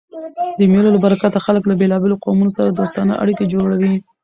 د 0.59 0.61
مېلو 0.71 0.89
له 0.95 0.99
برکته 1.05 1.37
خلک 1.45 1.63
له 1.67 1.75
بېلابېلو 1.79 2.21
قومو 2.23 2.55
سره 2.57 2.69
دوستانه 2.71 3.13
اړيکي 3.23 3.45
جوړوي. 3.53 3.93